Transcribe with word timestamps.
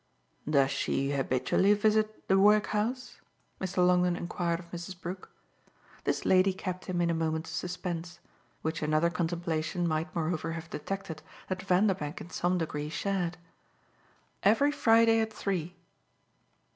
"Does 0.49 0.71
she 0.71 1.11
habitually 1.11 1.75
visit 1.75 2.27
the 2.27 2.39
workhouse?" 2.39 3.21
Mr. 3.59 3.85
Longdon 3.85 4.15
enquired 4.15 4.59
of 4.61 4.71
Mrs. 4.71 4.99
Brook. 4.99 5.29
This 6.05 6.25
lady 6.25 6.53
kept 6.53 6.85
him 6.85 7.01
in 7.01 7.11
a 7.11 7.13
moment's 7.13 7.51
suspense, 7.51 8.19
which 8.63 8.81
another 8.81 9.11
contemplation 9.11 9.87
might 9.87 10.09
moreover 10.15 10.53
have 10.53 10.71
detected 10.71 11.21
that 11.49 11.61
Vanderbank 11.61 12.19
in 12.19 12.31
some 12.31 12.57
degree 12.57 12.89
shared. 12.89 13.37
"Every 14.41 14.71
Friday 14.71 15.19
at 15.19 15.31
three." 15.31 15.75